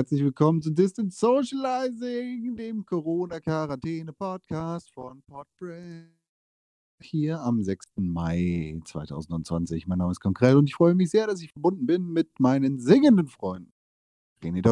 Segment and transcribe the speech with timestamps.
[0.00, 6.08] Herzlich willkommen zu Distant Socializing, dem Corona-Quarantäne-Podcast von Podbreak.
[7.02, 7.86] Hier am 6.
[7.98, 9.86] Mai 2020.
[9.86, 12.80] Mein Name ist Konkrell und ich freue mich sehr, dass ich verbunden bin mit meinen
[12.80, 13.74] singenden Freunden.
[14.42, 14.62] René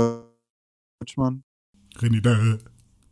[0.98, 1.44] Deutschmann.
[1.96, 2.58] René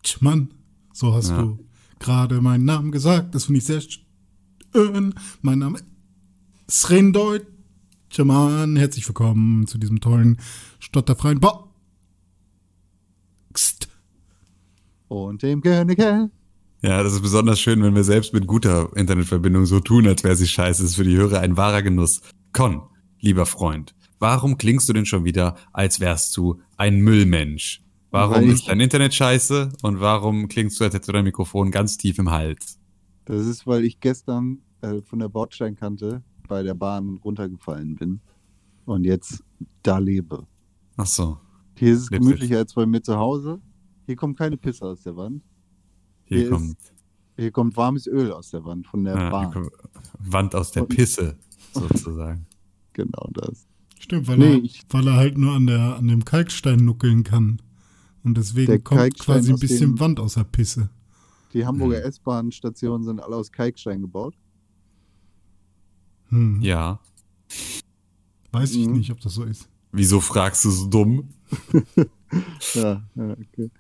[0.03, 0.55] Deutschmann.
[0.95, 1.43] So hast ja.
[1.43, 1.67] du
[1.99, 3.35] gerade meinen Namen gesagt.
[3.35, 5.13] Das finde ich sehr schön.
[5.43, 5.81] Mein Name
[6.67, 8.77] ist René Deutschmann.
[8.77, 10.39] Herzlich willkommen zu diesem tollen
[10.79, 11.66] stotterfreien Podcast.
[15.09, 15.99] Und dem König.
[15.99, 20.37] Ja, das ist besonders schön, wenn wir selbst mit guter Internetverbindung so tun, als wäre
[20.37, 20.83] sie scheiße.
[20.83, 22.21] Das ist für die Hörer ein wahrer Genuss.
[22.53, 22.83] Con,
[23.21, 27.83] lieber Freund, warum klingst du denn schon wieder, als wärst du ein Müllmensch?
[28.11, 31.97] Warum ist dein Internet scheiße und warum klingst du, als hättest du dein Mikrofon ganz
[31.97, 32.79] tief im Hals?
[33.25, 38.21] Das ist, weil ich gestern äh, von der Bordsteinkante bei der Bahn runtergefallen bin
[38.85, 39.43] und jetzt
[39.83, 40.47] da lebe.
[40.97, 41.39] Ach so.
[41.77, 43.61] Hier ist es gemütlicher als bei mir zu Hause.
[44.07, 45.43] Hier kommt keine Pisse aus der Wand.
[46.25, 46.71] Hier, hier kommt.
[46.71, 46.93] Ist,
[47.37, 49.69] hier kommt warmes Öl aus der Wand von der ja, Bahn.
[50.19, 51.37] Wand aus der Pisse,
[51.73, 52.47] sozusagen.
[52.93, 53.67] genau das.
[53.99, 57.25] Stimmt, weil, nee, er, ich, weil er halt nur an, der, an dem Kalkstein nuckeln
[57.25, 57.61] kann.
[58.23, 60.91] Und deswegen kommt Kalkstein quasi ein bisschen dem, Wand aus der Pisse.
[61.53, 62.09] Die Hamburger hm.
[62.09, 64.35] S-Bahn-Stationen sind alle aus Kalkstein gebaut.
[66.29, 66.61] Hm.
[66.61, 67.01] Ja.
[68.53, 68.95] Weiß ich mhm.
[68.95, 69.69] nicht, ob das so ist.
[69.93, 71.29] Wieso fragst du so dumm?
[72.75, 73.71] ja, ja, okay.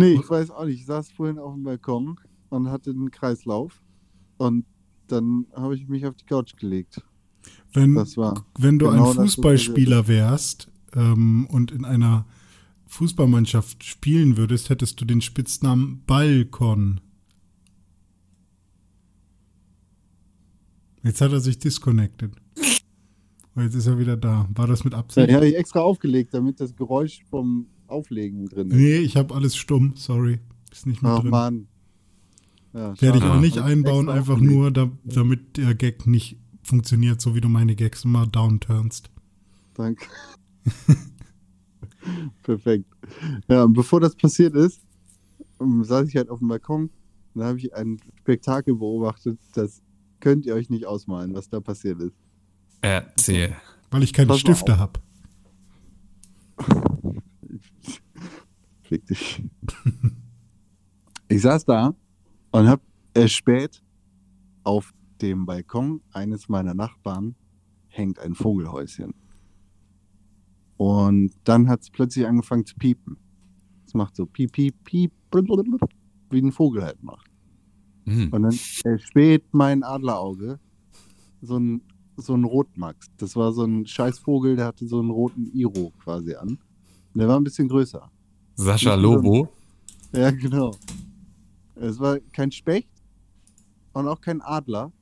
[0.00, 0.80] Nee, ich weiß auch nicht.
[0.80, 3.82] Ich saß vorhin auf dem Balkon und hatte einen Kreislauf.
[4.38, 4.64] Und
[5.08, 7.02] dann habe ich mich auf die Couch gelegt.
[7.72, 12.26] Wenn, wenn du genau ein Fußballspieler wärst ähm, und in einer
[12.86, 17.00] Fußballmannschaft spielen würdest, hättest du den Spitznamen Balkon.
[21.02, 22.32] Jetzt hat er sich disconnected.
[23.56, 24.48] Und jetzt ist er wieder da.
[24.54, 25.28] War das mit Absicht?
[25.28, 28.76] Ja, habe ich extra aufgelegt, damit das Geräusch vom Auflegen drin ist.
[28.76, 30.38] Nee, ich habe alles stumm, sorry.
[30.70, 31.30] Ist nicht mehr Ach, drin.
[31.30, 31.68] Mann.
[32.72, 34.54] Ja, Werde ich auch nicht einbauen, einfach aufgelegt.
[34.54, 39.10] nur, da, damit der Gag nicht funktioniert, so wie du meine Gags immer downturnst.
[39.74, 40.06] Danke.
[42.42, 42.86] Perfekt.
[43.48, 44.80] Ja, und bevor das passiert ist,
[45.60, 46.90] ähm, saß ich halt auf dem Balkon
[47.34, 49.82] und da habe ich ein Spektakel beobachtet, das
[50.20, 52.16] könnt ihr euch nicht ausmalen, was da passiert ist.
[52.82, 53.56] Erzähl.
[53.90, 55.00] Weil ich keine Pass Stifte habe.
[58.90, 59.42] Fick dich.
[61.32, 61.94] Ich saß da
[62.50, 62.80] und hab
[63.14, 63.84] äh, spät
[64.64, 64.92] auf
[65.22, 67.36] dem Balkon eines meiner Nachbarn
[67.86, 69.14] hängt ein Vogelhäuschen.
[70.76, 73.16] Und dann hat es plötzlich angefangen zu piepen.
[73.86, 75.12] Es macht so piep, piep, piep,
[76.30, 77.30] wie ein Vogel halt macht.
[78.06, 78.30] Mhm.
[78.32, 80.58] Und dann erspäht mein Adlerauge
[81.42, 81.82] so ein
[82.16, 83.06] so ein Rotmax.
[83.18, 86.58] Das war so ein Scheißvogel, der hatte so einen roten Iro quasi an.
[87.14, 88.10] Und der war ein bisschen größer.
[88.60, 89.48] Sascha Lobo?
[90.12, 90.74] Ja, genau.
[91.76, 92.88] Es war kein Specht
[93.92, 94.92] und auch kein Adler,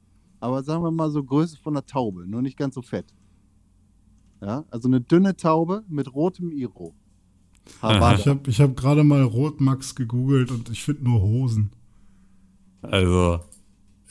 [0.41, 3.07] aber sagen wir mal so Größe von einer Taube, nur nicht ganz so fett.
[4.41, 6.95] Ja, also eine dünne Taube mit rotem Iro.
[7.67, 11.71] Ich habe ich hab gerade mal Rotmax gegoogelt und ich finde nur Hosen.
[12.81, 13.41] Also,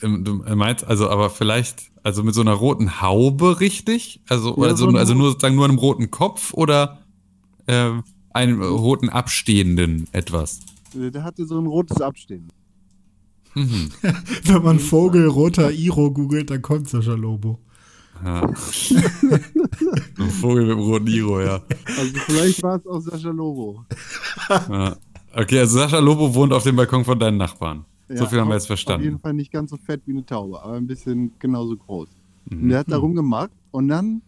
[0.00, 4.20] Du meinst also, aber vielleicht, also mit so einer roten Haube richtig?
[4.28, 6.98] Also, ja, also, so also nur sozusagen nur einem roten Kopf oder
[7.66, 7.90] äh,
[8.32, 10.60] einem roten abstehenden etwas?
[10.94, 12.48] Der hatte so ein rotes Abstehen.
[13.54, 13.90] Mhm.
[14.44, 17.58] Wenn man Vogel roter Iro googelt, dann kommt Sascha Lobo.
[18.24, 18.42] Ja.
[20.18, 21.62] ein Vogel mit dem roten Iro, ja.
[21.98, 23.84] Also vielleicht war es auch Sascha Lobo.
[24.48, 24.96] Ja.
[25.34, 27.84] Okay, also Sascha Lobo wohnt auf dem Balkon von deinen Nachbarn.
[28.08, 29.02] Ja, so viel haben wir jetzt verstanden.
[29.02, 32.08] Auf jeden Fall nicht ganz so fett wie eine Taube, aber ein bisschen genauso groß.
[32.48, 32.62] Mhm.
[32.62, 34.22] Und der hat da rumgemacht und dann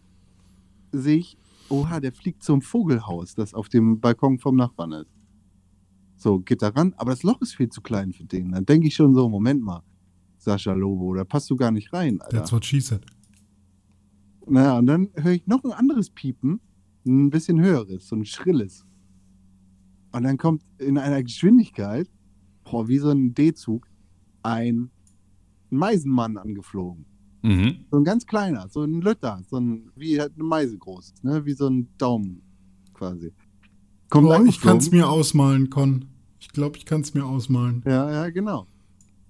[0.92, 1.36] sehe ich,
[1.70, 5.10] oha, der fliegt zum Vogelhaus, das auf dem Balkon vom Nachbarn ist.
[6.16, 8.52] So, geht da ran, aber das Loch ist viel zu klein für den.
[8.52, 9.82] Dann denke ich schon so, Moment mal,
[10.38, 12.36] Sascha Lobo, da passt du gar nicht rein, Alter.
[12.36, 13.04] That's what she said.
[14.46, 16.60] Naja, und dann höre ich noch ein anderes Piepen,
[17.06, 18.84] ein bisschen höheres, so ein schrilles.
[20.12, 22.10] Und dann kommt in einer Geschwindigkeit
[22.70, 23.86] boah, wie so ein D-Zug,
[24.42, 24.90] ein
[25.70, 27.04] Meisenmann angeflogen.
[27.42, 27.84] Mhm.
[27.90, 31.44] So ein ganz kleiner, so ein Lütter, so ein, wie halt eine Meise groß, ne?
[31.44, 32.42] wie so ein Daumen
[32.92, 33.32] quasi.
[34.10, 36.06] Kommt oh, ich kann es mir ausmalen, Con.
[36.40, 37.82] Ich glaube, ich kann es mir ausmalen.
[37.86, 38.66] Ja, ja, genau.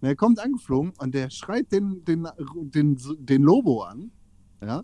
[0.00, 4.10] Er kommt angeflogen und der schreit den, den, den, den Lobo an,
[4.62, 4.82] ja,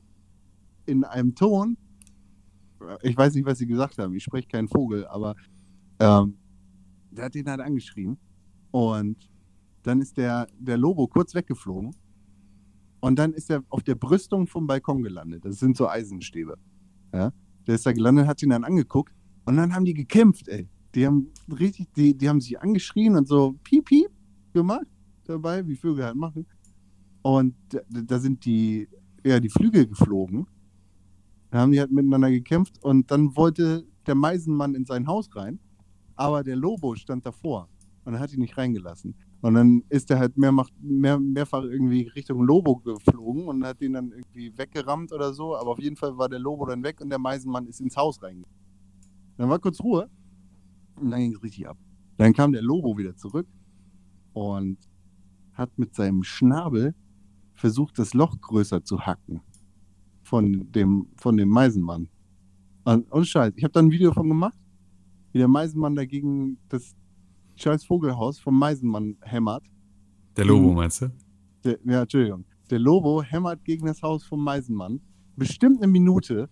[0.85, 1.79] in einem Ton.
[3.03, 4.15] Ich weiß nicht, was sie gesagt haben.
[4.15, 5.35] Ich spreche keinen Vogel, aber
[5.99, 6.37] ähm,
[7.11, 8.19] der hat ihn halt angeschrien.
[8.71, 9.31] Und
[9.83, 11.95] dann ist der, der Lobo kurz weggeflogen.
[13.01, 15.45] Und dann ist er auf der Brüstung vom Balkon gelandet.
[15.45, 16.57] Das sind so Eisenstäbe.
[17.13, 17.33] Ja?
[17.67, 19.13] Der ist da gelandet, hat ihn dann angeguckt
[19.45, 20.69] Und dann haben die gekämpft, ey.
[20.95, 24.11] Die haben richtig, die, die haben sich angeschrien und so piep, piep
[24.55, 24.87] gemacht
[25.25, 26.47] dabei, wie Vögel halt machen.
[27.23, 28.89] Und da, da sind die,
[29.25, 30.47] ja, die Flügel geflogen.
[31.51, 35.59] Da haben die halt miteinander gekämpft und dann wollte der Meisenmann in sein Haus rein,
[36.15, 37.69] aber der Lobo stand davor
[38.05, 39.15] und hat ihn nicht reingelassen.
[39.43, 43.93] Und dann ist er halt mehrmach, mehr, mehrfach irgendwie Richtung Lobo geflogen und hat ihn
[43.93, 45.57] dann irgendwie weggerammt oder so.
[45.57, 48.23] Aber auf jeden Fall war der Lobo dann weg und der Meisenmann ist ins Haus
[48.23, 48.57] reingegangen.
[49.37, 50.09] Dann war kurz Ruhe
[50.97, 51.77] und dann ging es richtig ab.
[52.17, 53.47] Dann kam der Lobo wieder zurück
[54.33, 54.79] und
[55.53, 56.95] hat mit seinem Schnabel
[57.55, 59.41] versucht, das Loch größer zu hacken
[60.23, 62.09] von dem, von dem Meisenmann.
[62.85, 64.57] Und, und Scheiß, ich habe da ein Video von gemacht,
[65.33, 66.95] wie der Meisenmann dagegen das
[67.57, 69.65] scheiß Vogelhaus vom Meisenmann hämmert.
[70.37, 70.77] Der Lobo, Mhm.
[70.77, 71.11] meinst du?
[71.65, 72.45] Der, ja, Entschuldigung.
[72.71, 75.01] Der Lobo hämmert gegen das Haus vom Meisenmann.
[75.37, 76.49] Bestimmt eine Minute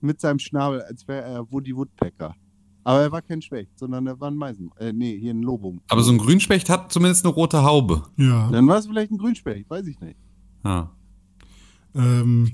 [0.00, 2.34] mit seinem Schnabel, als wäre er Woody Woodpecker.
[2.86, 4.76] Aber er war kein Specht, sondern er war ein Meisenmann.
[4.78, 5.78] Äh, nee, hier ein Lobo.
[5.88, 8.02] Aber so ein Grünspecht hat zumindest eine rote Haube.
[8.16, 8.50] Ja.
[8.50, 10.18] Dann war es vielleicht ein Grünspecht, weiß ich nicht.
[10.62, 10.88] Ah.
[11.94, 12.50] Ähm,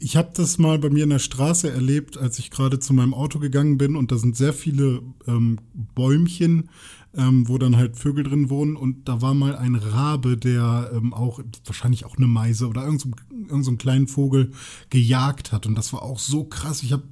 [0.00, 3.12] ich habe das mal bei mir in der Straße erlebt, als ich gerade zu meinem
[3.12, 5.58] Auto gegangen bin und da sind sehr viele ähm,
[5.94, 6.70] Bäumchen,
[7.14, 11.12] ähm, wo dann halt Vögel drin wohnen und da war mal ein Rabe, der ähm,
[11.12, 13.14] auch wahrscheinlich auch eine Meise oder irgendeinen
[13.48, 14.52] irgend so einen kleinen Vogel
[14.88, 16.82] gejagt hat und das war auch so krass.
[16.82, 17.04] Ich habe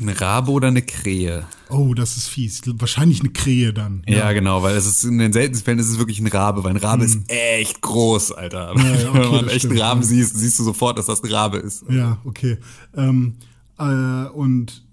[0.00, 1.46] Eine Rabe oder eine Krähe?
[1.70, 2.60] oh, das ist fies.
[2.66, 4.02] Wahrscheinlich eine Krähe dann.
[4.06, 6.72] Ja, genau, weil es ist in den seltensten Fällen ist es wirklich ein Rabe, weil
[6.72, 8.74] ein Rabe ist echt groß, Alter.
[8.74, 8.84] Hm.
[8.84, 10.06] ja, okay, Wenn man einen stimmt, Raben ja.
[10.06, 11.84] siehst, siehst du sofort, dass das ein Rabe ist.
[11.88, 12.58] Ja, okay.
[12.94, 13.36] Ähm,
[13.78, 14.84] äh, und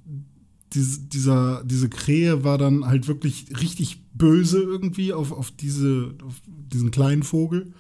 [0.74, 6.36] dies, dieser, diese Krähe war dann halt wirklich richtig böse irgendwie auf, auf, diese, auf
[6.45, 7.74] diesen kleinen Vogel.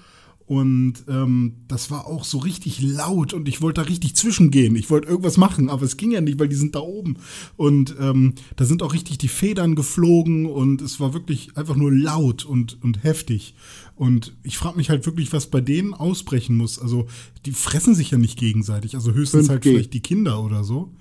[0.53, 4.75] Und ähm, das war auch so richtig laut und ich wollte da richtig zwischengehen.
[4.75, 7.17] Ich wollte irgendwas machen, aber es ging ja nicht, weil die sind da oben.
[7.57, 11.91] Und ähm, da sind auch richtig die Federn geflogen und es war wirklich einfach nur
[11.91, 13.55] laut und, und heftig.
[13.95, 16.77] Und ich frage mich halt wirklich, was bei denen ausbrechen muss.
[16.77, 17.07] Also
[17.47, 18.93] die fressen sich ja nicht gegenseitig.
[18.93, 19.69] Also höchstens halt 5G.
[19.71, 20.91] vielleicht die Kinder oder so.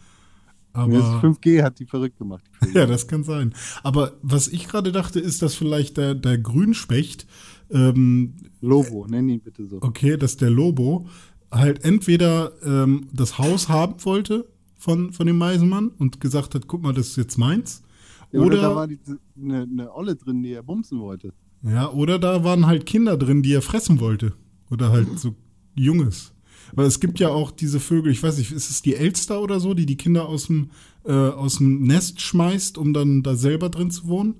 [0.72, 2.44] Aber Das 5G hat die verrückt gemacht.
[2.64, 3.55] Die ja, das kann sein.
[3.82, 7.26] Aber was ich gerade dachte, ist, dass vielleicht der, der Grünspecht,
[7.72, 9.78] ähm, Lobo, nenn ihn bitte so.
[9.80, 11.06] okay, dass der Lobo
[11.50, 14.46] halt entweder ähm, das Haus haben wollte
[14.76, 17.82] von, von dem Meisenmann und gesagt hat, guck mal, das ist jetzt meins.
[18.32, 21.32] Ja, oder, da Oder, war eine, eine Olle drin, die er bumsen wollte.
[21.62, 24.32] ja, oder da waren halt Kinder drin, die er fressen wollte.
[24.70, 25.34] Oder halt so
[25.74, 26.32] Junges.
[26.74, 29.60] Weil es gibt ja auch diese Vögel, ich weiß nicht, ist es die Elster oder
[29.60, 30.70] so, die die Kinder aus dem,
[31.04, 34.36] äh, aus dem Nest schmeißt, um dann da selber drin zu wohnen?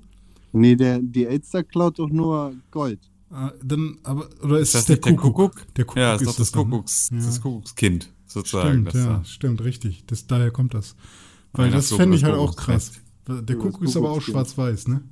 [0.53, 3.01] Nee, der, die Elster klaut doch nur Gold.
[3.33, 5.53] Äh, dann, aber, oder ist, Ist das es der nicht der Kuckuck?
[5.55, 5.75] Kuckuck?
[5.75, 6.63] Der Kuckuck ja, ist ist das, ne?
[6.63, 7.17] Kuckucks, Ja.
[7.19, 8.69] das Kuckuckskind, sozusagen.
[8.71, 9.25] Stimmt, das ja, da.
[9.25, 10.05] stimmt, richtig.
[10.07, 10.95] Das, daher kommt das.
[11.53, 12.93] Weil Ja, das so fände ich halt auch krass.
[13.29, 15.03] Der Kuckuck ist aber auch schwarz-weiß, ne?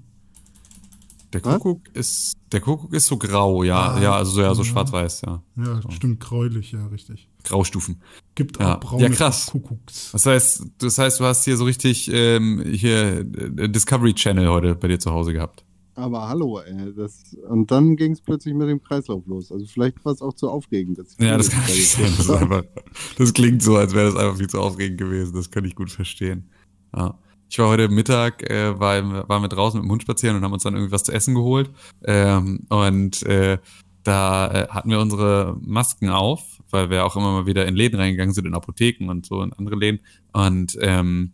[1.32, 1.54] Der Was?
[1.60, 4.68] Kuckuck ist, der Kuckuck ist so grau, ja, Ah, ja, also so, ja, so ja.
[4.68, 5.40] schwarz-weiß, ja.
[5.56, 7.28] Ja, stimmt, gräulich, ja, richtig.
[7.44, 8.02] Graustufen.
[8.34, 8.74] Gibt Ja.
[8.76, 9.46] auch braune Ja, krass.
[9.46, 10.10] Kuckucks.
[10.10, 14.74] Das heißt, das heißt, du hast hier so richtig ähm, hier äh, Discovery Channel heute
[14.74, 15.64] bei dir zu Hause gehabt.
[15.94, 16.94] Aber hallo, ey.
[16.94, 19.52] Das, und dann ging es plötzlich mit dem Kreislauf los.
[19.52, 20.98] Also vielleicht war es auch zu aufregend.
[20.98, 22.12] Dass ich Ja, das kann nicht sein.
[22.16, 22.64] Das, einfach,
[23.18, 25.34] das klingt so, als wäre das einfach viel zu aufregend gewesen.
[25.34, 26.48] Das kann ich gut verstehen.
[26.96, 27.18] Ja.
[27.48, 30.52] Ich war heute Mittag, äh, war, waren wir draußen mit dem Hund spazieren und haben
[30.52, 31.70] uns dann irgendwie was zu essen geholt.
[32.04, 33.58] Ähm, und äh,
[34.04, 37.98] da äh, hatten wir unsere Masken auf, weil wir auch immer mal wieder in Läden
[37.98, 40.00] reingegangen sind, in Apotheken und so in andere Läden.
[40.32, 41.32] Und ähm,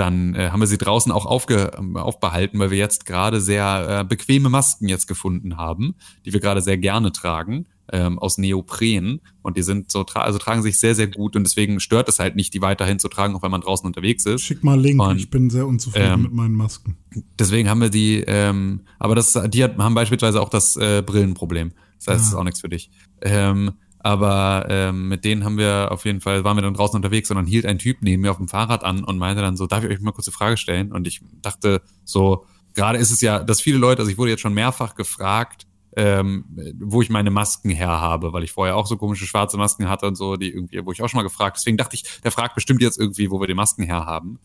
[0.00, 4.00] dann äh, haben wir sie draußen auch aufge, ähm, aufbehalten, weil wir jetzt gerade sehr
[4.00, 9.20] äh, bequeme Masken jetzt gefunden haben, die wir gerade sehr gerne tragen, ähm, aus Neopren.
[9.42, 12.18] Und die sind so, tra also tragen sich sehr, sehr gut und deswegen stört es
[12.18, 14.42] halt nicht, die weiterhin zu tragen, auch wenn man draußen unterwegs ist.
[14.42, 16.96] Schick mal Link, Und, ich bin sehr unzufrieden ähm, mit meinen Masken.
[17.38, 21.72] Deswegen haben wir die, ähm, aber das, die hat, haben beispielsweise auch das äh, Brillenproblem.
[21.98, 22.38] Das heißt, ist Ah.
[22.38, 22.90] auch nichts für dich.
[23.20, 27.30] Ähm, aber ähm, mit denen haben wir auf jeden Fall, waren wir dann draußen unterwegs
[27.30, 29.66] und dann hielt ein Typ neben mir auf dem Fahrrad an und meinte dann so,
[29.66, 30.90] darf ich euch mal kurz eine Frage stellen?
[30.90, 34.40] Und ich dachte so, gerade ist es ja, dass viele Leute, also ich wurde jetzt
[34.40, 35.66] schon mehrfach gefragt,
[35.96, 36.44] ähm,
[36.80, 40.06] wo ich meine Masken her habe, weil ich vorher auch so komische schwarze Masken hatte
[40.06, 41.56] und so, die irgendwie, wo ich auch schon mal gefragt.
[41.58, 44.38] Deswegen dachte ich, der fragt bestimmt jetzt irgendwie, wo wir die Masken her haben.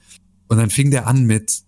[0.47, 1.61] Und dann fing der an mit,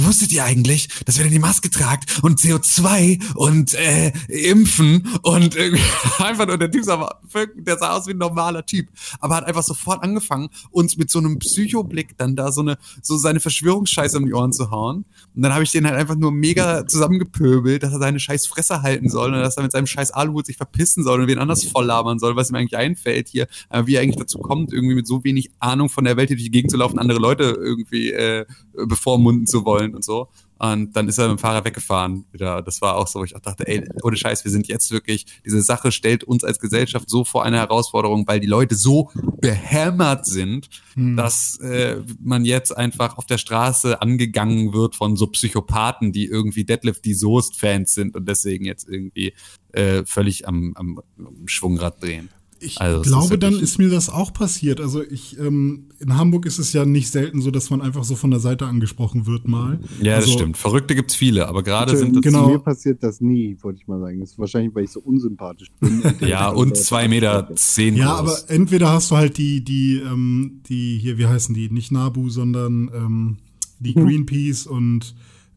[0.00, 5.56] wusstet ihr eigentlich, dass wenn ihr die Maske tragt und CO2 und äh, Impfen und
[5.56, 5.82] irgendwie
[6.18, 7.20] einfach nur der Typ sah,
[7.56, 8.88] der sah aus wie ein normaler Typ,
[9.20, 13.16] aber hat einfach sofort angefangen, uns mit so einem Psychoblick dann da so eine so
[13.16, 15.04] seine Verschwörungsscheiße um die Ohren zu hauen.
[15.34, 18.82] Und dann habe ich den halt einfach nur mega zusammengepöbelt, dass er seine scheiß Fresse
[18.82, 21.64] halten soll und dass er mit seinem scheiß Aluhut sich verpissen soll und wen anders
[21.64, 24.94] voll labern soll, was ihm eigentlich einfällt hier, äh, wie er eigentlich dazu kommt, irgendwie
[24.94, 27.44] mit so wenig Ahnung von der Welt hier durch die Gegend zu laufen, andere Leute
[27.44, 30.28] irgendwie äh, bevormunden zu wollen und so.
[30.58, 32.62] Und dann ist er mit dem Fahrrad weggefahren wieder.
[32.62, 35.26] Das war auch so, wo ich auch dachte, ey, ohne Scheiß, wir sind jetzt wirklich,
[35.44, 39.10] diese Sache stellt uns als Gesellschaft so vor eine Herausforderung, weil die Leute so
[39.40, 41.16] behämmert sind, hm.
[41.16, 46.64] dass äh, man jetzt einfach auf der Straße angegangen wird von so Psychopathen, die irgendwie
[46.64, 49.34] Deadlift die Soest-Fans sind und deswegen jetzt irgendwie
[49.72, 51.00] äh, völlig am, am
[51.46, 52.30] Schwungrad drehen.
[52.60, 54.80] Ich also, glaube, ist dann ist mir das auch passiert.
[54.80, 58.16] Also ich, ähm, in Hamburg ist es ja nicht selten so, dass man einfach so
[58.16, 59.80] von der Seite angesprochen wird mal.
[60.00, 60.56] Ja, also, das stimmt.
[60.56, 62.48] Verrückte gibt's viele, aber gerade sind das genau.
[62.48, 64.20] Mir passiert das nie, wollte ich mal sagen.
[64.20, 66.02] Das ist wahrscheinlich, weil ich so unsympathisch bin.
[66.26, 68.44] ja, und zwei Meter zehn Ja, groß.
[68.44, 71.70] aber entweder hast du halt die, die, ähm, die hier, wie heißen die?
[71.70, 73.36] Nicht Nabu, sondern ähm,
[73.78, 74.04] die hm.
[74.04, 75.14] Greenpeace und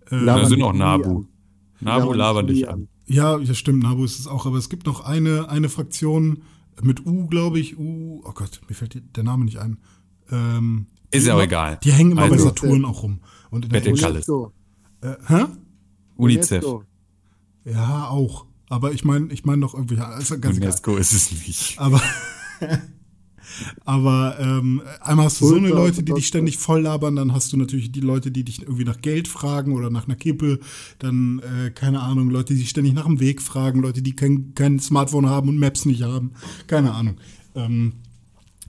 [0.10, 1.26] äh, da sind auch Nabu.
[1.80, 2.88] Nabu labern dich an.
[3.08, 6.44] Ja, ja, stimmt, Nabu ist es auch, aber es gibt noch eine, eine Fraktion,
[6.82, 7.78] mit U, glaube ich.
[7.78, 9.78] U, oh Gott, mir fällt der Name nicht ein.
[10.32, 11.78] Ähm, ist ja auch egal.
[11.84, 13.20] Die hängen immer also, bei Saturn auch rum.
[13.50, 14.54] Und in der UNESCO.
[15.02, 15.46] Äh, hä?
[16.16, 16.64] UNICEF.
[17.66, 18.46] Ja, auch.
[18.70, 19.98] Aber ich meine, ich meine noch irgendwie.
[19.98, 21.02] Also ganz UNESCO egal.
[21.02, 21.80] ist es nicht.
[21.80, 22.02] Aber
[23.86, 27.54] Aber ähm, einmal hast du so eine Leute, die dich ständig voll labern, dann hast
[27.54, 30.60] du natürlich die Leute, die dich irgendwie nach Geld fragen oder nach einer Kippe,
[31.00, 34.54] dann, äh, keine Ahnung, Leute, die dich ständig nach dem Weg fragen, Leute, die kein,
[34.56, 36.32] kein Smartphone haben und Maps nicht haben.
[36.68, 37.18] Keine Ahnung.
[37.56, 37.94] Ähm,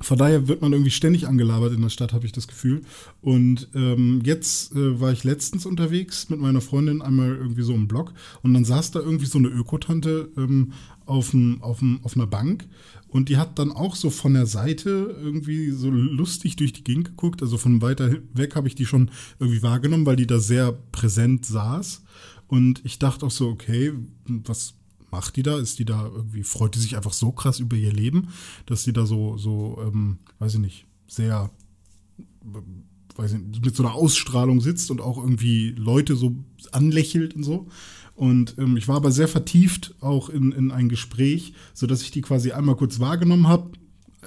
[0.00, 2.82] von daher wird man irgendwie ständig angelabert in der Stadt, habe ich das Gefühl.
[3.20, 7.88] Und ähm, jetzt äh, war ich letztens unterwegs mit meiner Freundin einmal irgendwie so im
[7.88, 10.72] Block und dann saß da irgendwie so eine Ökotante ähm,
[11.04, 12.66] auf, auf, auf einer Bank
[13.12, 17.08] und die hat dann auch so von der Seite irgendwie so lustig durch die Gegend
[17.08, 17.42] geguckt.
[17.42, 21.44] Also von weiter weg habe ich die schon irgendwie wahrgenommen, weil die da sehr präsent
[21.44, 22.02] saß.
[22.48, 23.92] Und ich dachte auch so, okay,
[24.26, 24.74] was
[25.12, 25.58] macht die da?
[25.58, 28.28] Ist die da irgendwie, freut die sich einfach so krass über ihr Leben,
[28.66, 31.50] dass sie da so, so, ähm, weiß ich nicht, sehr,
[33.16, 36.34] weiß ich nicht, mit so einer Ausstrahlung sitzt und auch irgendwie Leute so
[36.72, 37.68] anlächelt und so.
[38.14, 42.20] Und ähm, ich war aber sehr vertieft auch in, in ein Gespräch, sodass ich die
[42.20, 43.72] quasi einmal kurz wahrgenommen habe,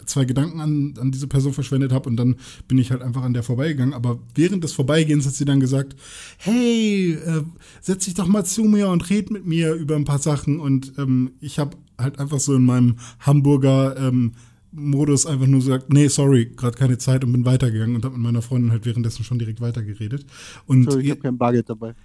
[0.06, 2.36] zwei Gedanken an, an diese Person verschwendet habe und dann
[2.68, 3.94] bin ich halt einfach an der vorbeigegangen.
[3.94, 5.96] Aber während des Vorbeigehens hat sie dann gesagt,
[6.38, 7.44] hey, äh,
[7.82, 10.60] setz dich doch mal zu mir und red mit mir über ein paar Sachen.
[10.60, 14.34] Und ähm, ich habe halt einfach so in meinem Hamburger ähm,
[14.76, 18.24] Modus einfach nur gesagt, nee, sorry, gerade keine Zeit und bin weitergegangen und habe mit
[18.24, 20.26] meiner Freundin halt währenddessen schon direkt weitergeredet.
[20.66, 21.96] Und sorry, ich habe kein Bargeld dabei.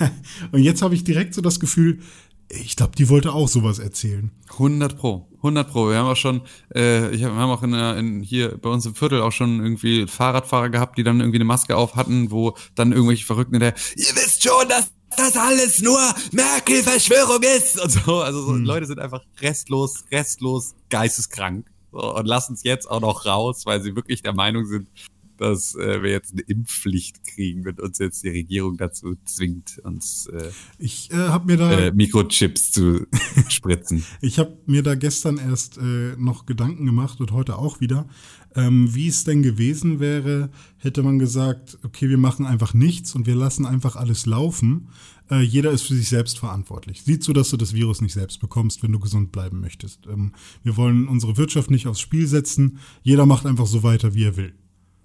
[0.52, 2.00] und jetzt habe ich direkt so das Gefühl,
[2.50, 4.30] ich glaube, die wollte auch sowas erzählen.
[4.52, 5.88] 100 pro, 100 pro.
[5.88, 6.42] Wir haben auch schon,
[6.74, 9.62] äh, ich hab, wir haben auch in, in, hier bei uns im Viertel auch schon
[9.62, 13.74] irgendwie Fahrradfahrer gehabt, die dann irgendwie eine Maske auf hatten, wo dann irgendwelche Verrückten der,
[13.96, 16.00] ihr wisst schon, dass das alles nur
[16.32, 18.20] Merkel-Verschwörung ist und so.
[18.20, 18.64] Also so, hm.
[18.64, 21.66] Leute sind einfach restlos, restlos geisteskrank.
[21.92, 24.88] So, und lassen es jetzt auch noch raus, weil sie wirklich der Meinung sind,
[25.40, 30.26] dass äh, wir jetzt eine Impfpflicht kriegen, wenn uns jetzt die Regierung dazu zwingt, uns
[30.26, 33.06] äh, ich, äh, hab mir da, äh, Mikrochips zu
[33.48, 34.04] spritzen.
[34.20, 38.06] ich habe mir da gestern erst äh, noch Gedanken gemacht und heute auch wieder,
[38.54, 43.26] ähm, wie es denn gewesen wäre, hätte man gesagt, okay, wir machen einfach nichts und
[43.26, 44.88] wir lassen einfach alles laufen.
[45.30, 47.02] Äh, jeder ist für sich selbst verantwortlich.
[47.02, 50.06] Sieh zu, dass du das Virus nicht selbst bekommst, wenn du gesund bleiben möchtest.
[50.06, 52.78] Ähm, wir wollen unsere Wirtschaft nicht aufs Spiel setzen.
[53.02, 54.54] Jeder macht einfach so weiter, wie er will.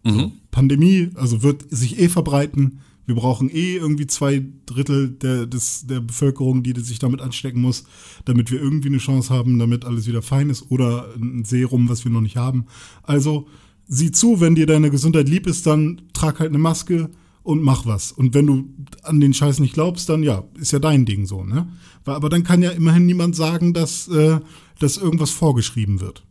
[0.03, 0.33] Mhm.
[0.51, 2.79] Pandemie, also wird sich eh verbreiten.
[3.05, 7.83] Wir brauchen eh irgendwie zwei Drittel der, des, der Bevölkerung, die sich damit anstecken muss,
[8.25, 12.05] damit wir irgendwie eine Chance haben, damit alles wieder fein ist oder ein Serum, was
[12.05, 12.65] wir noch nicht haben.
[13.01, 13.47] Also
[13.87, 17.09] sieh zu, wenn dir deine Gesundheit lieb ist, dann trag halt eine Maske
[17.43, 18.11] und mach was.
[18.13, 18.69] Und wenn du
[19.03, 21.67] an den Scheiß nicht glaubst, dann ja, ist ja dein Ding so, ne?
[22.05, 24.39] Aber dann kann ja immerhin niemand sagen, dass, äh,
[24.79, 26.25] dass irgendwas vorgeschrieben wird.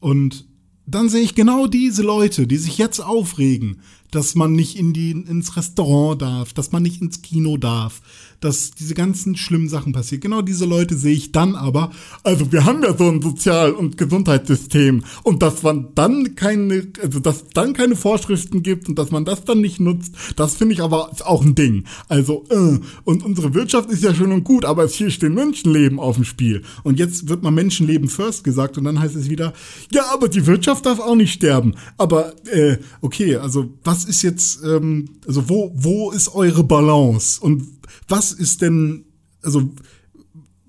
[0.00, 0.46] Und
[0.86, 5.10] dann sehe ich genau diese Leute, die sich jetzt aufregen, dass man nicht in die,
[5.10, 8.00] ins Restaurant darf, dass man nicht ins Kino darf,
[8.40, 10.20] dass diese ganzen schlimmen Sachen passieren.
[10.20, 11.90] Genau diese Leute sehe ich dann aber,
[12.22, 17.18] also wir haben ja so ein Sozial- und Gesundheitssystem und dass man dann keine, also
[17.18, 20.82] dass dann keine Vorschriften gibt und dass man das dann nicht nutzt, das finde ich
[20.82, 21.84] aber auch ein Ding.
[22.08, 26.16] Also, äh, und unsere Wirtschaft ist ja schön und gut, aber hier stehen Menschenleben auf
[26.16, 26.62] dem Spiel.
[26.82, 29.52] Und jetzt wird mal Menschenleben first gesagt und dann heißt es wieder,
[29.92, 31.74] ja, aber die Wirtschaft darf auch nicht sterben.
[31.96, 37.40] Aber äh, okay, also was ist jetzt, ähm, also wo, wo ist eure Balance?
[37.40, 37.66] Und
[38.08, 39.04] was ist denn,
[39.42, 39.70] also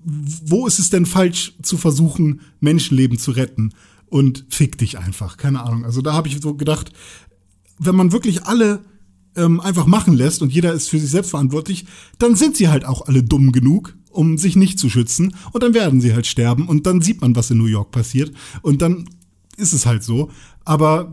[0.04, 3.74] wo ist es denn falsch zu versuchen, Menschenleben zu retten?
[4.06, 5.84] Und fick dich einfach, keine Ahnung.
[5.84, 6.92] Also da habe ich so gedacht,
[7.78, 8.80] wenn man wirklich alle
[9.36, 11.84] ähm, einfach machen lässt und jeder ist für sich selbst verantwortlich,
[12.18, 15.34] dann sind sie halt auch alle dumm genug, um sich nicht zu schützen.
[15.52, 18.32] Und dann werden sie halt sterben und dann sieht man, was in New York passiert.
[18.62, 19.08] Und dann
[19.56, 20.30] ist es halt so.
[20.64, 21.12] Aber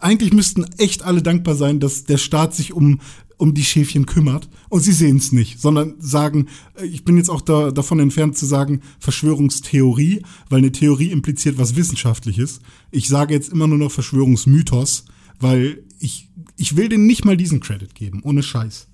[0.00, 3.00] eigentlich müssten echt alle dankbar sein, dass der Staat sich um
[3.38, 7.30] um die Schäfchen kümmert und sie sehen es nicht, sondern sagen, äh, ich bin jetzt
[7.30, 12.60] auch da, davon entfernt zu sagen Verschwörungstheorie, weil eine Theorie impliziert was Wissenschaftliches.
[12.90, 15.04] Ich sage jetzt immer nur noch Verschwörungsmythos,
[15.38, 18.88] weil ich, ich will denen nicht mal diesen Credit geben, ohne Scheiß.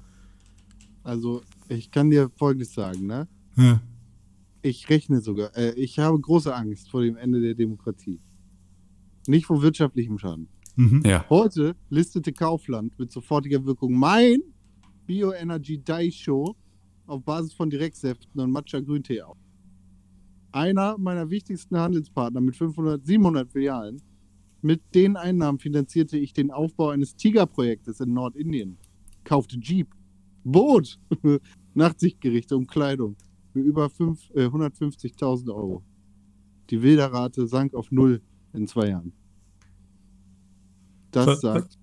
[1.02, 3.26] Also, ich kann dir Folgendes sagen, ne?
[3.56, 3.80] Ja.
[4.62, 8.20] Ich rechne sogar, äh, ich habe große Angst vor dem Ende der Demokratie.
[9.26, 10.48] Nicht vor wirtschaftlichem Schaden.
[10.76, 11.02] Mhm.
[11.04, 11.24] Ja.
[11.30, 14.40] Heute listete Kaufland mit sofortiger Wirkung mein
[15.06, 16.56] Bioenergy Daisho
[17.06, 19.36] auf Basis von Direktsäften und Matcha Grüntee auf.
[20.52, 24.00] Einer meiner wichtigsten Handelspartner mit 500, 700 Filialen.
[24.62, 28.78] Mit den Einnahmen finanzierte ich den Aufbau eines Tiger-Projektes in Nordindien.
[29.24, 29.88] Kaufte Jeep,
[30.42, 30.98] Boot,
[31.74, 33.16] Nachtsichtgerichte und Kleidung
[33.52, 35.82] für über äh, 150.000 Euro.
[36.70, 39.12] Die Wilderrate sank auf null in zwei Jahren.
[41.14, 41.78] Das Was- sagt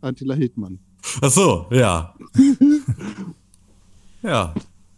[0.00, 0.78] Attila Hildmann.
[1.20, 2.14] Ach so, ja.
[4.22, 4.54] ja.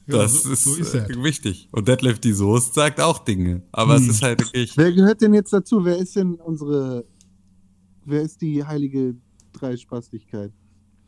[0.07, 1.69] Ja, Das so- ist, so ist äh, wichtig.
[1.73, 3.63] Und Deadlift die Soest sagt auch Dinge.
[3.73, 4.03] Aber Hm.
[4.03, 4.77] es ist halt wirklich.
[4.77, 5.85] Wer gehört denn jetzt dazu?
[5.85, 7.05] Wer ist denn unsere.
[8.05, 9.15] Wer ist die heilige
[9.55, 10.53] Dreispastigkeit?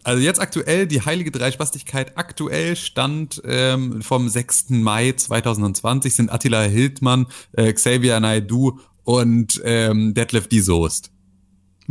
[0.02, 2.16] Also jetzt aktuell die heilige Dreispastigkeit.
[2.16, 4.70] Aktuell stand ähm, vom 6.
[4.70, 11.10] Mai 2020 sind Attila Hildmann, äh, Xavier Naidoo und ähm, Detlef die Soest.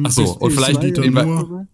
[0.04, 1.68] Ach so, und vielleicht Dieter Nuhr.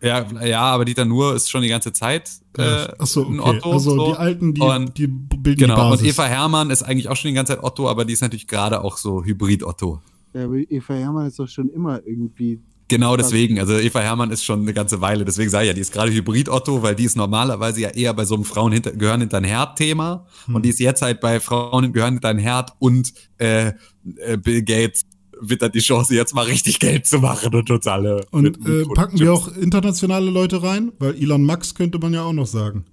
[0.00, 3.58] Ja, ja, aber Dieter Nuhr ist schon die ganze Zeit äh, Ach so, ein okay.
[3.58, 3.72] Otto.
[3.72, 4.06] also so.
[4.12, 6.06] die Alten, die, Und- die bilden Genau, die und Basis.
[6.08, 8.82] Eva Hermann ist eigentlich auch schon die ganze Zeit Otto, aber die ist natürlich gerade
[8.84, 10.00] auch so Hybrid-Otto.
[10.34, 12.60] Ja, aber Eva Hermann ist doch schon immer irgendwie.
[12.90, 15.80] Genau deswegen, also Eva Hermann ist schon eine ganze Weile, deswegen sage ich ja, die
[15.82, 19.20] ist gerade Hybrid-Otto, weil die ist normalerweise ja eher bei so einem Frauen hinter, gehören
[19.20, 20.54] hinter ein Herd-Thema Hm.
[20.54, 23.72] und die ist jetzt halt bei Frauen gehören hinter ein Herd und äh,
[24.16, 25.04] äh, Bill Gates
[25.40, 28.24] wittert die Chance, jetzt mal richtig Geld zu machen und uns alle.
[28.30, 30.92] Und mit äh, packen wir auch internationale Leute rein?
[30.98, 32.84] Weil Elon Musk könnte man ja auch noch sagen.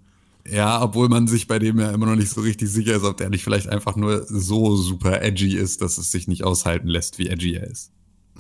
[0.50, 3.18] Ja, obwohl man sich bei dem ja immer noch nicht so richtig sicher ist, ob
[3.18, 7.18] der nicht vielleicht einfach nur so super edgy ist, dass es sich nicht aushalten lässt,
[7.18, 7.92] wie edgy er ist.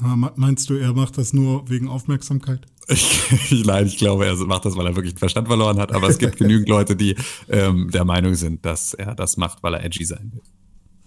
[0.01, 2.65] Ah, me- Meinst du, er macht das nur wegen Aufmerksamkeit?
[2.87, 3.23] Ich,
[3.65, 6.19] nein, ich glaube, er macht das, weil er wirklich den Verstand verloren hat, aber es
[6.19, 7.15] gibt genügend Leute, die
[7.49, 10.41] ähm, der Meinung sind, dass er das macht, weil er edgy sein will.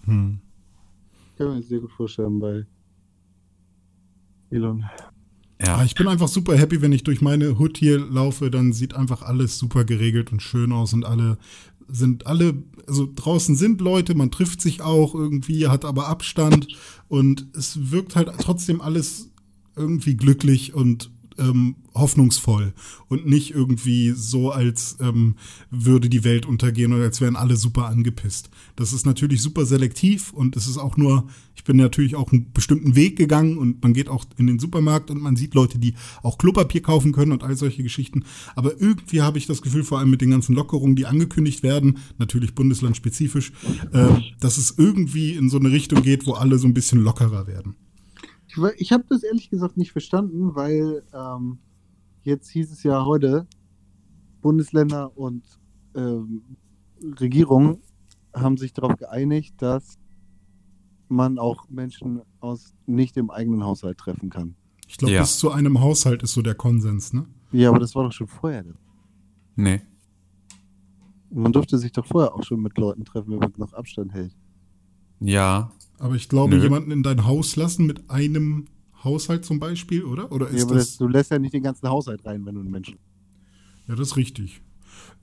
[0.05, 0.39] Hm.
[1.37, 2.65] Kann man sich sehr gut vorstellen bei
[4.49, 4.85] Elon.
[5.59, 8.73] Ah, Ja, ich bin einfach super happy, wenn ich durch meine Hood hier laufe, dann
[8.73, 11.37] sieht einfach alles super geregelt und schön aus und alle
[11.91, 16.67] sind alle, also draußen sind Leute, man trifft sich auch irgendwie, hat aber Abstand
[17.07, 19.31] und es wirkt halt trotzdem alles
[19.75, 21.09] irgendwie glücklich und
[21.39, 22.73] ähm, hoffnungsvoll
[23.07, 25.35] und nicht irgendwie so, als ähm,
[25.69, 28.49] würde die Welt untergehen oder als wären alle super angepisst.
[28.75, 32.51] Das ist natürlich super selektiv und es ist auch nur, ich bin natürlich auch einen
[32.53, 35.95] bestimmten Weg gegangen und man geht auch in den Supermarkt und man sieht Leute, die
[36.23, 38.23] auch Klopapier kaufen können und all solche Geschichten.
[38.55, 41.97] Aber irgendwie habe ich das Gefühl, vor allem mit den ganzen Lockerungen, die angekündigt werden,
[42.17, 43.51] natürlich bundeslandspezifisch,
[43.91, 44.07] äh,
[44.39, 47.75] dass es irgendwie in so eine Richtung geht, wo alle so ein bisschen lockerer werden.
[48.77, 51.59] Ich, habe das ehrlich gesagt nicht verstanden, weil ähm,
[52.23, 53.47] jetzt hieß es ja heute,
[54.41, 55.43] Bundesländer und
[55.95, 56.43] ähm,
[57.19, 57.81] Regierungen
[58.33, 59.97] haben sich darauf geeinigt, dass
[61.07, 64.55] man auch Menschen aus nicht dem eigenen Haushalt treffen kann.
[64.87, 65.21] Ich glaube, Ja.
[65.21, 67.25] bis zu einem Haushalt ist so der Konsens, ne?
[67.51, 68.63] Ja, aber das war doch schon vorher.
[69.55, 69.81] nee.
[71.31, 74.35] Man durfte sich doch vorher auch schon mit Leuten treffen, wenn man noch Abstand hält.
[75.19, 76.63] Ja, Aber ich glaube, Nö.
[76.63, 78.65] jemanden in dein Haus lassen mit einem
[79.03, 80.31] Haushalt zum Beispiel, oder?
[80.31, 82.55] Oder Ja, ist aber das, das, du lässt ja nicht den ganzen Haushalt rein, wenn
[82.55, 82.97] du einen Menschen.
[83.87, 84.61] Ja, das ist richtig.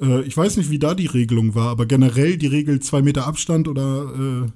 [0.01, 3.27] Äh, ich weiß nicht, wie da die Regelung war, aber generell die Regel zwei Meter
[3.27, 4.47] Abstand oder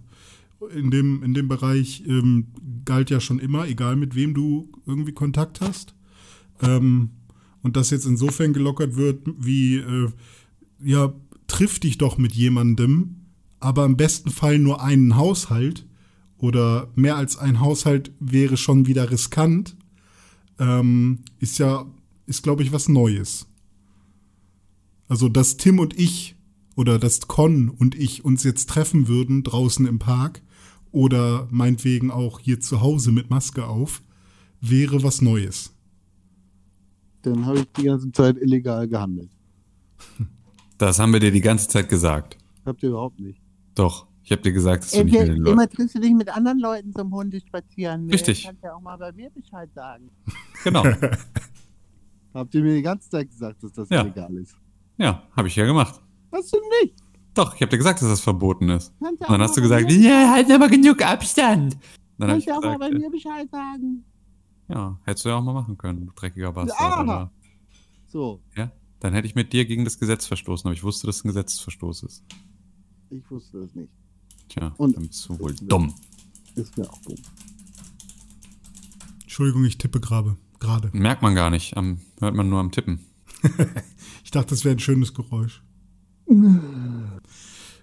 [0.62, 2.48] äh, in, dem, in dem Bereich ähm,
[2.84, 5.94] galt ja schon immer, egal mit wem du irgendwie Kontakt hast.
[6.62, 7.10] Ähm,
[7.62, 10.08] und das jetzt insofern gelockert wird, wie, äh,
[10.82, 11.12] ja,
[11.46, 13.16] triff dich doch mit jemandem,
[13.58, 15.86] aber im besten Fall nur einen Haushalt
[16.40, 19.76] oder mehr als ein Haushalt wäre schon wieder riskant,
[20.58, 21.86] ähm, ist ja,
[22.26, 23.46] ist glaube ich was Neues.
[25.08, 26.36] Also, dass Tim und ich
[26.76, 30.40] oder dass Con und ich uns jetzt treffen würden draußen im Park
[30.92, 34.02] oder meinetwegen auch hier zu Hause mit Maske auf,
[34.60, 35.74] wäre was Neues.
[37.22, 39.30] Dann habe ich die ganze Zeit illegal gehandelt.
[40.78, 42.38] Das haben wir dir die ganze Zeit gesagt.
[42.64, 43.38] Habt ihr überhaupt nicht.
[43.74, 45.52] Doch, ich habe dir gesagt, dass du nicht mit den Leuten.
[45.52, 48.06] immer triffst du dich mit anderen Leuten zum Hunde spazieren.
[48.06, 48.12] ne?
[48.12, 48.44] Richtig.
[48.44, 50.08] Kannst ja auch mal bei mir Bescheid sagen.
[50.64, 50.84] Genau.
[52.34, 54.02] Habt ihr mir die ganze Zeit gesagt, dass das Ja.
[54.02, 54.54] illegal ist?
[54.98, 56.00] Ja, habe ich ja gemacht.
[56.32, 56.94] Hast du nicht?
[57.34, 58.92] Doch, ich habe dir gesagt, dass das verboten ist.
[59.02, 61.76] Kannst ja Und dann hast du mal gesagt, ja, halt aber genug Abstand.
[62.18, 64.04] Dann Kannst ja auch mal gesagt, bei äh, mir Bescheid sagen.
[64.68, 66.78] ja, hättest du ja auch mal machen können, du dreckiger Bastard.
[66.80, 67.00] Aha.
[67.00, 67.32] Alter.
[68.06, 71.16] So, Ja, dann hätte ich mit dir gegen das Gesetz verstoßen, aber ich wusste, dass
[71.16, 72.22] es ein Gesetzesverstoß ist.
[73.10, 73.90] ich wusste das nicht.
[74.50, 75.94] Tja, Und- dann bist du wohl dumm.
[76.54, 77.16] Ist mir auch dumm.
[79.22, 80.36] Entschuldigung, ich tippe gerade.
[80.58, 80.90] Gerade.
[80.92, 83.00] Merkt man gar nicht, am, hört man nur am Tippen.
[84.22, 85.60] Ich dachte, das wäre ein schönes Geräusch.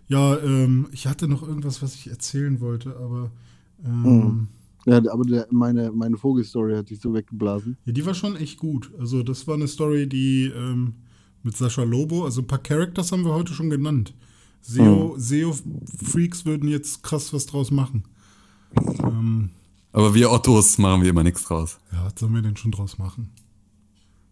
[0.08, 3.32] Ja, ähm, ich hatte noch irgendwas, was ich erzählen wollte, aber
[3.84, 4.48] ähm, Mhm.
[4.86, 7.76] Ja, aber der, meine, meine Vogelstory hat dich so weggeblasen.
[7.84, 8.90] ja, die war schon echt gut.
[8.98, 10.94] Also das war eine Story, die ähm,
[11.44, 14.14] mit Sascha Lobo, also ein paar Characters haben wir heute schon genannt.
[14.68, 18.04] SEO, SEO-Freaks würden jetzt krass was draus machen.
[19.02, 19.52] Ähm,
[19.94, 21.80] Aber wir Ottos machen wir immer nichts draus.
[21.94, 23.30] ja, was sollen wir denn schon draus machen?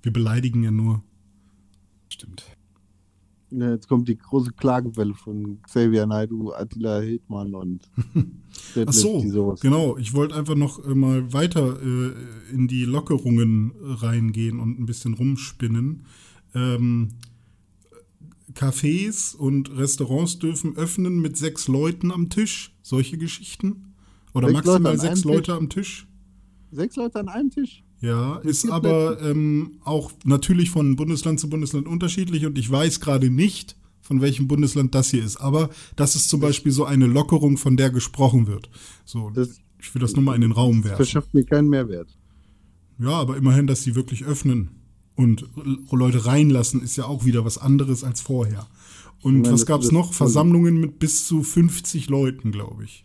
[0.02, 1.02] Wir beleidigen ja nur.
[2.10, 2.44] Stimmt.
[3.52, 7.90] Ja, jetzt kommt die große Klagewelle von Xavier Naidoo, Attila Hildmann und
[8.86, 9.98] Ach so, genau.
[9.98, 12.12] Ich wollte einfach noch äh, mal weiter äh,
[12.52, 16.06] in die Lockerungen reingehen und ein bisschen rumspinnen.
[16.54, 17.12] Ähm,
[18.56, 22.74] Cafés und Restaurants dürfen öffnen mit sechs Leuten am Tisch.
[22.82, 23.94] Solche Geschichten.
[24.34, 25.54] Oder Sechs Leute maximal an sechs Leute Tisch?
[25.56, 26.08] am Tisch.
[26.72, 27.84] Sechs Leute an einem Tisch?
[28.02, 33.30] Ja, ist aber ähm, auch natürlich von Bundesland zu Bundesland unterschiedlich und ich weiß gerade
[33.30, 35.38] nicht, von welchem Bundesland das hier ist.
[35.38, 38.70] Aber das ist zum Beispiel so eine Lockerung, von der gesprochen wird.
[39.06, 40.98] So, Das- ich will das nur mal in den Raum werfen.
[40.98, 42.16] Verschafft mir keinen Mehrwert.
[43.00, 44.70] Ja, aber immerhin, dass sie wirklich öffnen
[45.16, 45.48] und
[45.92, 48.68] Leute reinlassen, ist ja auch wieder was anderes als vorher.
[49.22, 50.14] Und meine, was gab's das- noch?
[50.14, 53.04] Versammlungen mit bis zu 50 Leuten, glaube ich.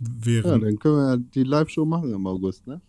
[0.00, 0.60] Ja, Wären.
[0.62, 2.80] dann können wir ja die Live-Show machen im August, ne?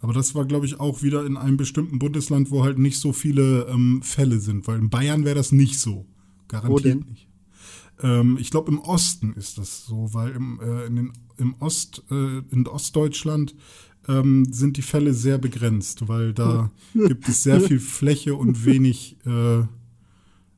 [0.00, 3.12] Aber das war, glaube ich, auch wieder in einem bestimmten Bundesland, wo halt nicht so
[3.12, 6.06] viele ähm, Fälle sind, weil in Bayern wäre das nicht so.
[6.48, 7.28] Garantiert nicht.
[8.02, 12.04] Ähm, ich glaube, im Osten ist das so, weil im, äh, in, den, im Ost,
[12.10, 13.54] äh, in Ostdeutschland
[14.08, 19.16] ähm, sind die Fälle sehr begrenzt, weil da gibt es sehr viel Fläche und wenig,
[19.26, 19.64] äh,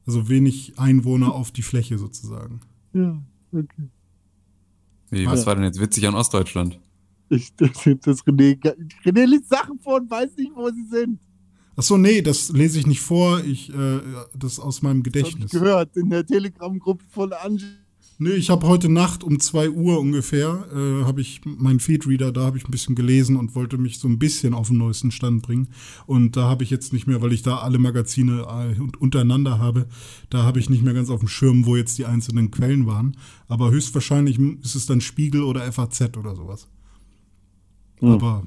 [0.06, 2.60] also wenig Einwohner auf die Fläche sozusagen.
[2.92, 3.88] Ja, okay.
[5.10, 6.78] Wie, was war denn jetzt witzig an Ostdeutschland?
[7.30, 7.70] Ich, das,
[8.02, 8.58] das René,
[9.04, 11.20] René liest Sachen vor und weiß nicht, wo sie sind.
[11.76, 14.00] Ach so, nee, das lese ich nicht vor, ich, äh,
[14.36, 15.50] das ist aus meinem Das hab ich Gedächtnis.
[15.52, 17.66] gehört in der Telegram-Gruppe von Angie.
[18.20, 22.46] Nee, ich habe heute Nacht um 2 Uhr ungefähr, äh, habe ich meinen Feedreader, da
[22.46, 25.42] habe ich ein bisschen gelesen und wollte mich so ein bisschen auf den neuesten Stand
[25.42, 25.68] bringen.
[26.04, 29.86] Und da habe ich jetzt nicht mehr, weil ich da alle Magazine äh, untereinander habe,
[30.30, 33.16] da habe ich nicht mehr ganz auf dem Schirm, wo jetzt die einzelnen Quellen waren.
[33.46, 36.66] Aber höchstwahrscheinlich ist es dann Spiegel oder FAZ oder sowas.
[38.00, 38.08] Hm.
[38.08, 38.42] Aber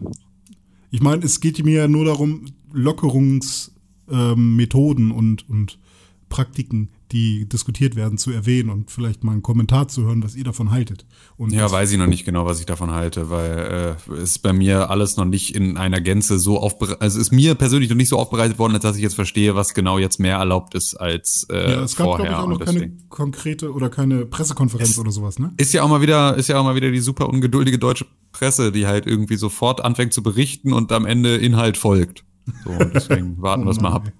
[0.90, 5.80] ich meine, es geht mir ja nur darum, Lockerungsmethoden ähm, und, und
[6.28, 10.44] Praktiken, die diskutiert werden, zu erwähnen und vielleicht mal einen Kommentar zu hören, was ihr
[10.44, 11.06] davon haltet.
[11.38, 14.54] Und Ja, weiß ich noch nicht genau, was ich davon halte, weil äh, ist bei
[14.54, 18.10] mir alles noch nicht in einer Gänze so aufbereitet, also ist mir persönlich noch nicht
[18.10, 21.46] so aufbereitet worden, als dass ich jetzt verstehe, was genau jetzt mehr erlaubt ist als
[21.50, 22.44] äh, ja, es gab, glaube ich, vorher.
[22.44, 25.54] auch noch keine konkrete oder keine Pressekonferenz Es- oder sowas, ne?
[25.58, 28.72] Ist ja auch mal wieder, ist ja auch mal wieder die super ungeduldige deutsche Presse,
[28.72, 32.24] die halt irgendwie sofort anfängt zu berichten und am Ende Inhalt folgt.
[32.64, 34.12] So, und deswegen warten wir es mal ab.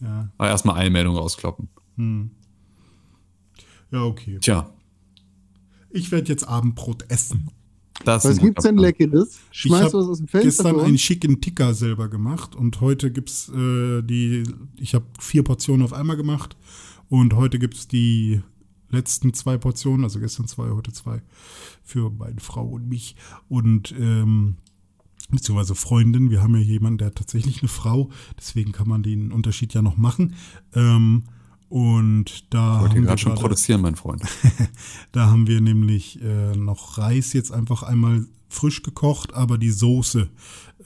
[0.00, 1.68] Ja, Aber erstmal Eilmeldung rauskloppen.
[3.90, 4.38] Ja, okay.
[4.40, 4.70] Tja,
[5.90, 7.50] Ich werde jetzt Abendbrot essen.
[8.04, 9.38] das ist Was ein gibt's denn Leckeres?
[9.52, 10.48] Ich Schmeißt habe du was aus dem Fenster?
[10.48, 11.00] gestern für einen uns?
[11.00, 14.44] schicken Ticker selber gemacht und heute gibt's äh, die,
[14.76, 16.56] ich habe vier Portionen auf einmal gemacht
[17.08, 18.42] und heute gibt's die
[18.90, 21.20] letzten zwei Portionen, also gestern zwei, heute zwei,
[21.82, 23.16] für meine Frau und mich
[23.48, 24.56] und ähm,
[25.30, 26.30] beziehungsweise Freundin.
[26.30, 29.82] Wir haben ja jemanden, der hat tatsächlich eine Frau, deswegen kann man den Unterschied ja
[29.82, 30.34] noch machen.
[30.74, 31.24] Ähm,
[31.68, 34.22] und da Ich wollte gerade schon protestieren, mein Freund.
[35.12, 40.28] da haben wir nämlich äh, noch Reis jetzt einfach einmal frisch gekocht, aber die Soße,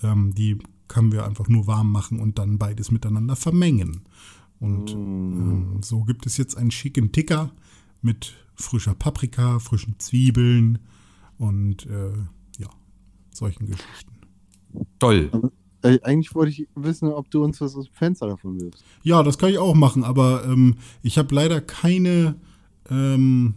[0.02, 4.02] ähm, die können wir einfach nur warm machen und dann beides miteinander vermengen.
[4.58, 7.50] Und ähm, so gibt es jetzt einen schicken Ticker
[8.00, 10.78] mit frischer Paprika, frischen Zwiebeln
[11.38, 12.12] und äh,
[12.58, 12.68] ja,
[13.32, 14.12] solchen Geschichten.
[14.98, 15.30] Toll.
[15.82, 18.84] Ey, eigentlich wollte ich wissen, ob du uns was aus dem Fenster davon wirfst.
[19.02, 22.36] Ja, das kann ich auch machen, aber ähm, ich habe leider keine,
[22.88, 23.54] ähm,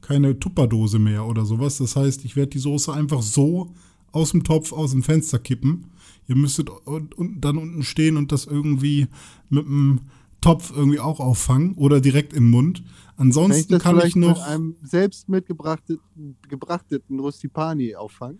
[0.00, 1.78] keine Tupperdose mehr oder sowas.
[1.78, 3.72] Das heißt, ich werde die Soße einfach so
[4.10, 5.86] aus dem Topf aus dem Fenster kippen.
[6.26, 9.08] Ihr müsstet und, und dann unten stehen und das irgendwie
[9.48, 10.00] mit dem
[10.40, 12.78] Topf irgendwie auch auffangen oder direkt im Mund.
[12.78, 14.46] Kann ich Ansonsten kann ich vielleicht mit noch.
[14.46, 16.00] einem selbst mitgebrachten
[16.48, 18.38] gebrachteten Rustipani auffangen?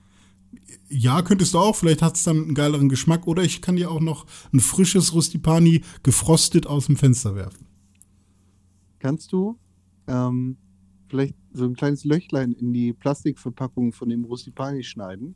[0.89, 1.77] Ja, könntest du auch.
[1.77, 3.27] Vielleicht hat es dann einen geileren Geschmack.
[3.27, 7.67] Oder ich kann dir auch noch ein frisches Rustipani gefrostet aus dem Fenster werfen.
[8.99, 9.59] Kannst du
[10.07, 10.57] ähm,
[11.09, 15.35] vielleicht so ein kleines Löchlein in die Plastikverpackung von dem Rustipani schneiden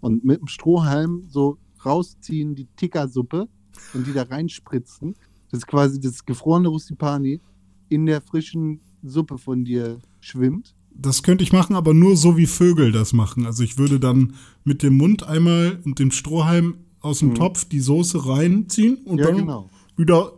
[0.00, 3.48] und mit dem Strohhalm so rausziehen die Tikka-Suppe
[3.94, 5.14] und die da reinspritzen.
[5.50, 7.40] Das ist quasi das gefrorene Rustipani
[7.88, 10.74] in der frischen Suppe von dir schwimmt.
[10.94, 13.46] Das könnte ich machen, aber nur so wie Vögel das machen.
[13.46, 17.34] Also ich würde dann mit dem Mund einmal und dem Strohhalm aus dem Mhm.
[17.36, 19.70] Topf die Soße reinziehen und Ja, dann genau.
[19.96, 20.32] wieder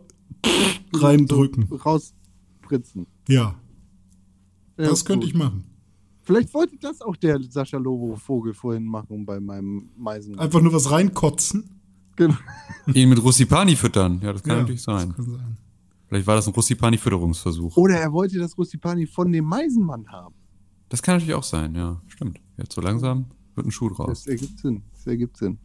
[0.93, 1.67] reindrücken.
[1.69, 3.07] So rausspritzen.
[3.27, 3.55] Ja,
[4.77, 5.33] Ja, das könnte gut.
[5.33, 5.65] ich machen.
[6.23, 10.39] Vielleicht wollte das auch der Sascha Lobo Vogel vorhin machen bei meinem Meisen.
[10.39, 11.69] Einfach nur was reinkotzen.
[12.15, 12.35] Genau.
[12.93, 14.21] Ihn mit Russipani füttern.
[14.23, 15.09] Ja, das kann Ja, natürlich sein.
[15.09, 15.57] Das kann sein.
[16.07, 17.75] Vielleicht war das ein Russipani-Fütterungsversuch.
[17.75, 20.35] Oder er wollte das Rustipani von dem Meisenmann haben.
[20.93, 21.99] Das kann natürlich auch sein, ja.
[22.05, 22.39] Stimmt.
[22.55, 23.25] Jetzt so langsam
[23.55, 24.09] wird ein Schuh draus.
[24.09, 24.83] Das ergibt Sinn.
[24.93, 25.57] Das ergibt Sinn.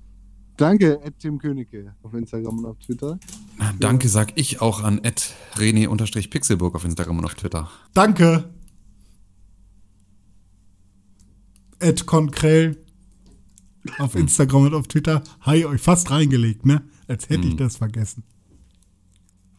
[0.57, 3.19] Danke, Ed Tim Königke auf Instagram und auf Twitter.
[3.79, 7.71] Danke sag ich auch an Ed René-Pixelburg auf Instagram und auf Twitter.
[7.93, 8.49] Danke.
[11.79, 12.83] Ed Konkrell
[13.99, 15.23] auf Instagram und auf Twitter.
[15.43, 16.81] Hi, euch fast reingelegt, ne?
[17.07, 18.25] Als hätte ich das vergessen.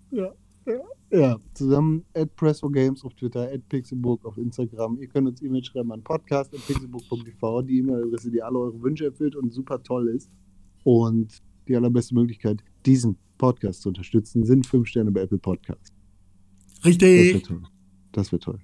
[0.10, 0.34] Ja,
[0.66, 0.82] ja.
[1.12, 4.98] Ja, zusammen at Press for Games auf Twitter, at Pixelburg auf Instagram.
[5.02, 9.52] Ihr könnt uns E-Mail schreiben an podcast.pixelburg.tv, die E-Mail-Adresse, die alle eure Wünsche erfüllt und
[9.52, 10.30] super toll ist.
[10.84, 15.92] Und die allerbeste Möglichkeit, diesen Podcast zu unterstützen, sind fünf Sterne bei Apple Podcasts.
[16.84, 17.44] Das wird Richtig.
[17.44, 17.64] toll.
[18.12, 18.60] Das wird toll.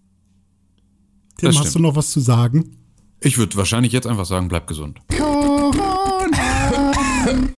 [1.38, 1.84] Tim, Das hast du stimmt.
[1.84, 2.78] noch was zu sagen?
[3.22, 5.00] Ich würde wahrscheinlich jetzt einfach sagen, bleib gesund.